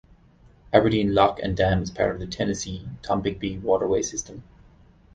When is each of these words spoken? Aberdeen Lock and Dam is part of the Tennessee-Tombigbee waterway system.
Aberdeen 0.73 1.13
Lock 1.13 1.39
and 1.43 1.55
Dam 1.55 1.83
is 1.83 1.91
part 1.91 2.15
of 2.15 2.19
the 2.19 2.25
Tennessee-Tombigbee 2.25 3.61
waterway 3.61 4.01
system. 4.01 4.41